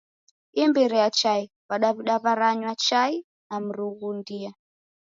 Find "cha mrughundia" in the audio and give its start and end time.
3.47-4.51